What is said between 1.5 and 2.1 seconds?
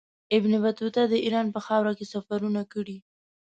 په خاوره کې